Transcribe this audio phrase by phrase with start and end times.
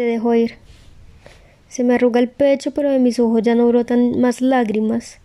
[0.00, 0.54] Te dejo ir.
[1.68, 5.18] Se me arruga el pecho, pero de mis ojos ya no brotan más lágrimas.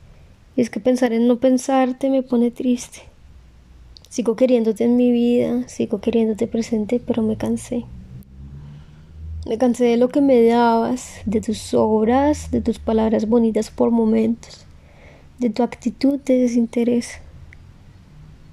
[0.57, 2.99] Y es que pensar en no pensarte me pone triste.
[4.09, 7.85] Sigo queriéndote en mi vida, sigo queriéndote presente, pero me cansé.
[9.47, 13.91] Me cansé de lo que me dabas, de tus obras, de tus palabras bonitas por
[13.91, 14.65] momentos,
[15.39, 17.11] de tu actitud de desinterés.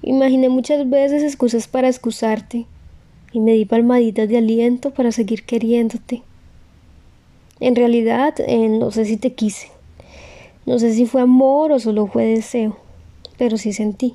[0.01, 2.65] Imaginé muchas veces excusas para excusarte
[3.33, 6.21] y me di palmaditas de aliento para seguir queriéndote.
[7.59, 9.69] En realidad, eh, no sé si te quise.
[10.65, 12.77] No sé si fue amor o solo fue deseo,
[13.37, 14.13] pero sí sentí.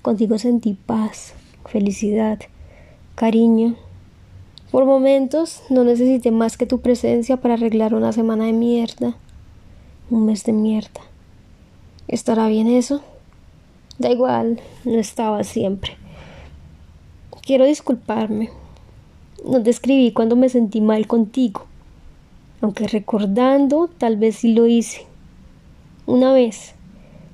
[0.00, 1.34] Contigo sentí paz,
[1.66, 2.38] felicidad,
[3.16, 3.74] cariño.
[4.70, 9.16] Por momentos no necesité más que tu presencia para arreglar una semana de mierda,
[10.10, 11.00] un mes de mierda.
[12.06, 13.02] ¿Estará bien eso?
[13.98, 15.97] Da igual, no estaba siempre.
[17.48, 18.50] Quiero disculparme.
[19.42, 21.64] No te escribí cuando me sentí mal contigo
[22.60, 25.06] aunque recordando tal vez sí lo hice.
[26.06, 26.74] Una vez,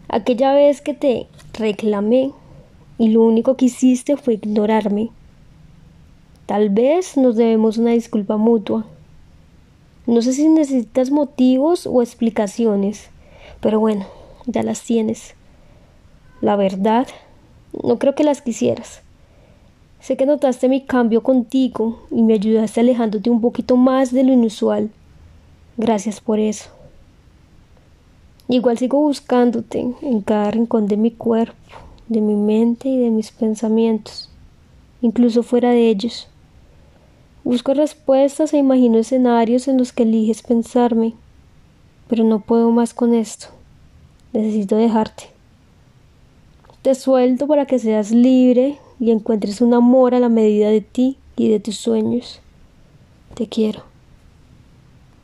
[0.08, 2.32] aquella vez que te reclamé
[2.98, 5.10] y lo único que hiciste fue ignorarme.
[6.46, 8.84] Tal vez nos debemos una disculpa mutua.
[10.06, 13.08] No sé si necesitas motivos o explicaciones,
[13.60, 14.06] pero bueno,
[14.46, 15.34] ya las tienes.
[16.42, 17.06] La verdad,
[17.82, 19.03] no creo que las quisieras.
[20.04, 24.34] Sé que notaste mi cambio contigo y me ayudaste alejándote un poquito más de lo
[24.34, 24.90] inusual.
[25.78, 26.68] Gracias por eso.
[28.46, 31.54] Igual sigo buscándote en cada rincón de mi cuerpo,
[32.06, 34.28] de mi mente y de mis pensamientos,
[35.00, 36.28] incluso fuera de ellos.
[37.42, 41.14] Busco respuestas e imagino escenarios en los que eliges pensarme,
[42.08, 43.46] pero no puedo más con esto.
[44.34, 45.30] Necesito dejarte.
[46.82, 51.18] Te suelto para que seas libre y encuentres un amor a la medida de ti
[51.36, 52.40] y de tus sueños.
[53.34, 53.93] Te quiero.